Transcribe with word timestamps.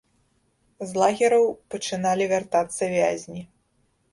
З 0.91 1.03
лагераў 1.03 1.45
пачыналі 1.75 2.23
вяртацца 2.33 2.83
вязні. 2.97 3.41